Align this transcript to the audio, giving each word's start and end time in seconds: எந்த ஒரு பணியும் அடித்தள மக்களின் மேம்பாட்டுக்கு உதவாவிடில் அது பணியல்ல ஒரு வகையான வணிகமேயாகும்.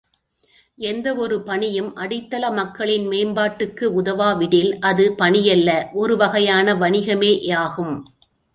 எந்த 0.77 1.07
ஒரு 1.15 1.35
பணியும் 1.41 1.91
அடித்தள 1.95 2.49
மக்களின் 2.51 3.05
மேம்பாட்டுக்கு 3.07 3.85
உதவாவிடில் 4.01 4.71
அது 4.79 5.15
பணியல்ல 5.19 5.69
ஒரு 5.93 6.17
வகையான 6.17 6.73
வணிகமேயாகும். 6.75 7.95